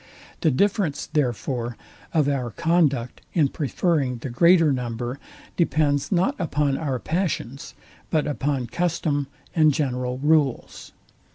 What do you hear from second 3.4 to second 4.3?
preferring